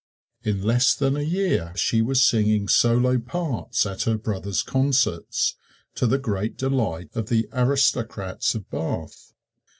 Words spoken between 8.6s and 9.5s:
Bath.